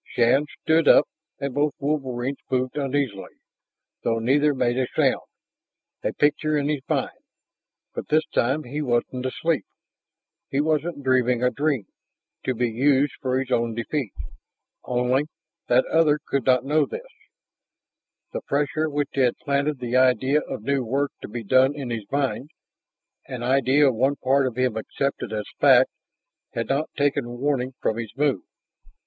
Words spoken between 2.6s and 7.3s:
uneasily, though neither made a sound. A picture in his mind!